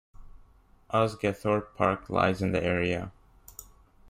Osgathorpe 0.89 1.75
Park 1.75 2.09
lies 2.09 2.41
in 2.41 2.53
the 2.53 2.63
area. 2.63 3.11